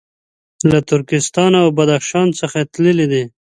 [0.69, 3.23] له ترکستان او بدخشان څخه تللي دي.